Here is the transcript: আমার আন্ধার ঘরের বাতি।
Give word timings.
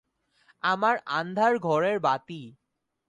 আমার 0.63 0.95
আন্ধার 1.11 1.53
ঘরের 1.59 1.97
বাতি। 1.99 2.41